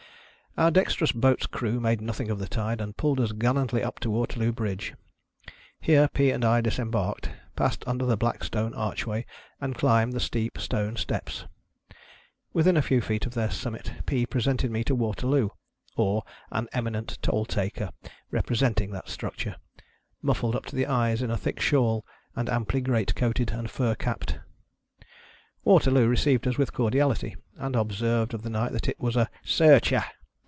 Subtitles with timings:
[0.57, 4.09] Our dexterous boat's crew made nothing of the tide, and pulled us gallantly up to
[4.09, 4.93] Waterloo Bridge.
[5.79, 9.25] Here Pea and I disem barked, passed under the black stone archway,
[9.61, 11.45] and climbed the steep stone steps.
[12.51, 15.51] Within a few feet of their summit, Pea presented me to Waterloo
[15.95, 17.89] (or an eminent toll taker
[18.29, 19.55] representing that structure),
[20.21, 22.05] muffled up to the eyes in a thick shawl,
[22.35, 24.37] and amply great, coated and fur capped.
[25.63, 30.03] Waterloo received xis with cordiality, and observed of the night that it was "a Searcher."